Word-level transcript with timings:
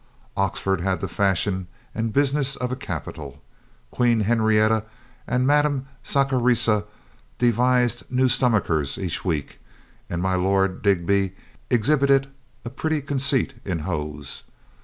Oxford 0.35 0.81
had 0.81 0.99
the 0.99 1.07
fashion 1.07 1.67
and 1.93 2.11
business 2.11 2.55
of 2.55 2.71
a 2.71 2.75
capital. 2.75 3.39
Queen 3.91 4.21
Henrietta 4.21 4.83
and 5.27 5.45
Madame 5.45 5.85
Saccharissa 6.03 6.85
devised 7.37 8.09
new 8.09 8.27
stomachers 8.27 8.97
each 8.97 9.23
week, 9.23 9.59
and 10.09 10.19
my 10.19 10.33
Lord 10.33 10.81
Digby 10.81 11.35
exhibited 11.69 12.25
a 12.65 12.71
pretty 12.71 12.99
conceit 12.99 13.53
in 13.63 13.77
hose. 13.85 14.45